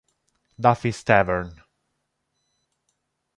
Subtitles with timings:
[0.59, 1.61] Duffy's Tavern